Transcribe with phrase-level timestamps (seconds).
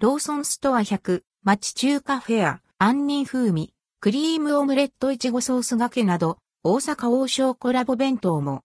[0.00, 8.62] ローソンストア100、町中華フェア、杏仁風味、クリームオムレットいちごソースがけなど、大阪王将コラボ弁当も。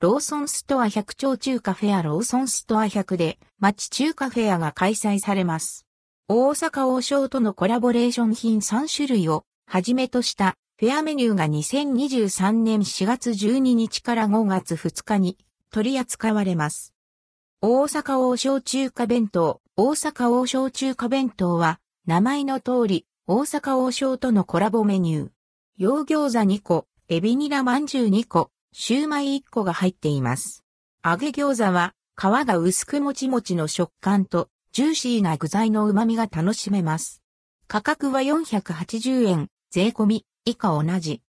[0.00, 5.86] ローソンストア100町中華フェアローソンストア100で町中華フェアが開催されます。
[6.26, 15.36] 大阪王将とのコラボレーション品3種類をはじめとしたフェアメニューが2023年4月12日から5月2日に
[15.70, 16.94] 取り扱われます。
[17.60, 25.30] 大阪王将中華弁当、大阪王将中華弁当は、名前の通り、大阪王将とのコラボメニュー。
[25.76, 30.62] 洋餃子2個、エビニラまんじゅう2個、シューマイ1個が入っています。
[31.04, 37.24] 揚げ餃子は、皮が薄くもちもちの食感と、ジューシーな具材の旨味が楽しめます。
[37.66, 41.22] 価格は480円、税込み、以下同じ。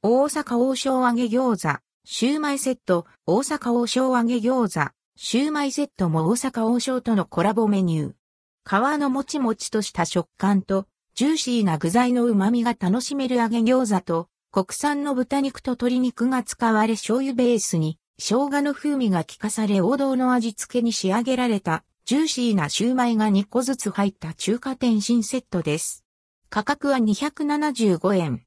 [0.00, 4.90] 大阪王将揚げ餃子、シューマイセット、大阪王将揚げ餃子、
[5.20, 8.94] シューマイセットも大阪王将とのコラボメニュー。
[8.94, 26.04] 皮のもちもちとした食感と、ジューシーな具材の旨味が楽しめる揚げ餃子と、国産の豚肉と鶏肉が使われ醤油ベースに、生姜の風味が効かされ王道の味付けに仕上げられた、ジューシーなシューマイが2個ずつ入った中華店新セットです。
[26.48, 28.44] 価格は275円。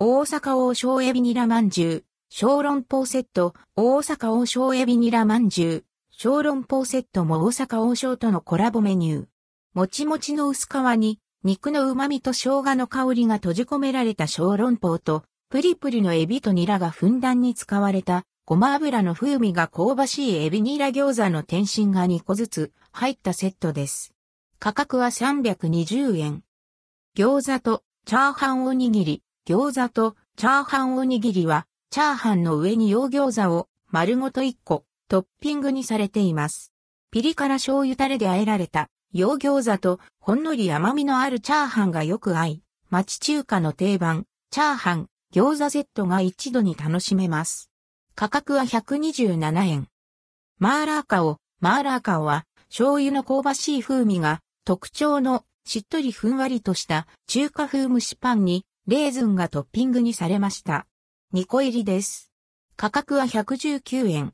[0.00, 5.84] 大阪王将エビニラまんじゅう、小籠包セット、大阪王将エビニラまんじゅう、
[6.14, 9.26] 小籠包セットも大阪王将とのコラボメニュー。
[9.72, 24.12] もちもちの薄皮に、肉の旨味と生姜の香りが閉じ込められた小籠包と、プリプリのエビとニラがふんだんに使われた、ごま油の風味が香ばしいエビニラ餃子の天津が2個ずつ入ったセットです。
[24.58, 26.42] 価格は320円。
[27.16, 36.72] 餃子とチャーハンおにぎり、餃子とチャーハンおにぎりは、チャーハンの上に洋餃子を丸ごと1個、トッピングにされています。
[37.10, 47.70] ピリ辛醤油タレで和えられた洋餃子とほんのり甘みのあるチャーハンがよく合い、町中華の定番、チャーハン、餃子セットが一度に楽しめます。
[48.14, 49.88] 価格は127円。
[50.58, 60.86] マーラーカオ、マーラーカオは醤油の香ばしい風味が特徴のしっとりふんわりとした中華風蒸しパンにレーズンがトッピングにされました。
[61.34, 62.32] 2個入りです。
[62.76, 64.32] 価格は119円。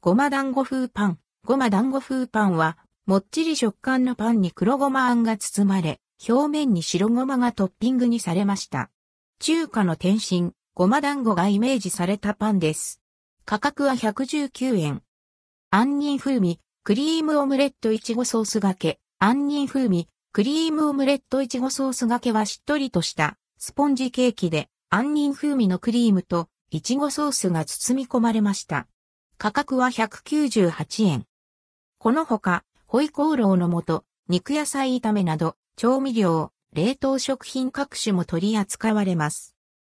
[0.00, 1.18] ごま団子風パン。
[1.44, 5.98] ごま団子風パンは、もっちり食感のパンに黒ごまあんが包まれ、
[6.28, 8.92] 表面に白ごまがトッピングにされました。
[9.40, 13.00] 中華の天津、ごま団子がイメージされたパンです。
[13.44, 15.02] 価格は119円。
[15.72, 28.86] 杏仁風味、クリームオムレットいちごソースがけ、杏仁風味、クリームオムレットいちごソースがけはしっとりとしたスポンジケーキで、杏仁風味のクリームといちごソースが包み込まれました。
[29.40, 31.24] 価格は198円。
[31.98, 39.54] このほか、ホイコーローのもと、肉野菜炒めなど、調味料、冷凍食品各種も取り扱われます。